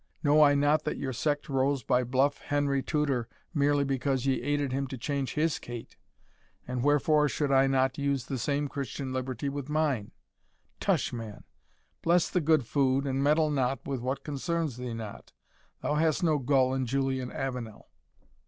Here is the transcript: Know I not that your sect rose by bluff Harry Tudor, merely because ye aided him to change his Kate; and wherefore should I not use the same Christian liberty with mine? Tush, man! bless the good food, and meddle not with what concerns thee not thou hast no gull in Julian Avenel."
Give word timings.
Know 0.23 0.41
I 0.41 0.55
not 0.55 0.83
that 0.85 0.97
your 0.97 1.13
sect 1.13 1.47
rose 1.47 1.83
by 1.83 2.03
bluff 2.03 2.39
Harry 2.45 2.81
Tudor, 2.81 3.27
merely 3.53 3.83
because 3.83 4.25
ye 4.25 4.41
aided 4.41 4.71
him 4.71 4.87
to 4.87 4.97
change 4.97 5.35
his 5.35 5.59
Kate; 5.59 5.95
and 6.67 6.81
wherefore 6.83 7.29
should 7.29 7.51
I 7.51 7.67
not 7.67 7.99
use 7.99 8.25
the 8.25 8.39
same 8.39 8.67
Christian 8.67 9.13
liberty 9.13 9.47
with 9.47 9.69
mine? 9.69 10.11
Tush, 10.79 11.13
man! 11.13 11.43
bless 12.01 12.31
the 12.31 12.41
good 12.41 12.65
food, 12.65 13.05
and 13.05 13.21
meddle 13.23 13.51
not 13.51 13.85
with 13.85 13.99
what 14.01 14.23
concerns 14.23 14.77
thee 14.77 14.95
not 14.95 15.33
thou 15.83 15.93
hast 15.93 16.23
no 16.23 16.39
gull 16.39 16.73
in 16.73 16.87
Julian 16.87 17.31
Avenel." 17.31 17.91